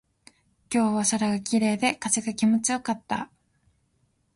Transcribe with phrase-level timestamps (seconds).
[0.73, 3.29] 今日は空が綺麗で、風が気持ちよかった。